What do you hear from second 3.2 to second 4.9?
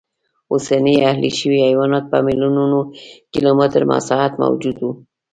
کیلومترو مساحت موجود و